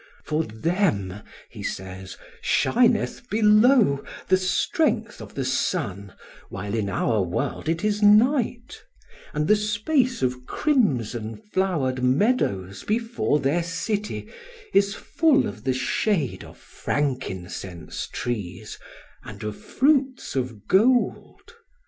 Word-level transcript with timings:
"For 0.23 0.43
them," 0.45 1.21
he 1.47 1.61
says, 1.61 2.17
"shineth 2.41 3.29
below 3.29 4.03
the 4.29 4.37
strength 4.37 5.21
of 5.21 5.35
the 5.35 5.45
sun 5.45 6.15
while 6.49 6.73
in 6.73 6.89
our 6.89 7.21
world 7.21 7.69
it 7.69 7.83
is 7.83 8.01
night, 8.01 8.81
and 9.31 9.47
the 9.47 9.55
space 9.55 10.23
of 10.23 10.47
crimson 10.47 11.37
flowered 11.37 12.01
meadows 12.03 12.83
before 12.83 13.39
their 13.39 13.61
city 13.61 14.27
is 14.73 14.95
full 14.95 15.45
of 15.47 15.65
the 15.65 15.73
shade 15.75 16.43
of 16.43 16.57
frankincense 16.57 18.07
trees, 18.07 18.79
and 19.23 19.43
of 19.43 19.55
fruits 19.55 20.35
of 20.35 20.67
gold. 20.67 21.53